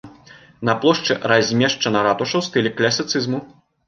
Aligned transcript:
На 0.69 0.73
плошчы 0.85 1.17
размешчана 1.31 2.01
ратуша 2.07 2.35
ў 2.39 2.43
стылі 2.47 2.73
класіцызму. 2.81 3.43